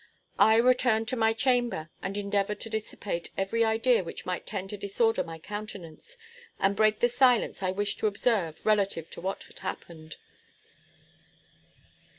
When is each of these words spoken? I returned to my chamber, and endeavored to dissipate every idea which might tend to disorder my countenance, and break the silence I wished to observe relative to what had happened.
I 0.39 0.55
returned 0.55 1.07
to 1.09 1.15
my 1.15 1.31
chamber, 1.31 1.91
and 2.01 2.17
endeavored 2.17 2.59
to 2.61 2.71
dissipate 2.71 3.29
every 3.37 3.63
idea 3.63 4.03
which 4.03 4.25
might 4.25 4.47
tend 4.47 4.71
to 4.71 4.75
disorder 4.77 5.23
my 5.23 5.37
countenance, 5.37 6.17
and 6.59 6.75
break 6.75 7.01
the 7.01 7.07
silence 7.07 7.61
I 7.61 7.69
wished 7.69 7.99
to 7.99 8.07
observe 8.07 8.65
relative 8.65 9.11
to 9.11 9.21
what 9.21 9.43
had 9.43 9.59
happened. 9.59 10.15